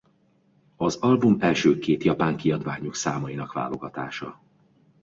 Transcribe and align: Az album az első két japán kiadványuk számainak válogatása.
Az 0.75 0.95
album 0.95 1.33
az 1.33 1.41
első 1.41 1.79
két 1.79 2.03
japán 2.03 2.37
kiadványuk 2.37 2.95
számainak 2.95 3.53
válogatása. 3.53 4.41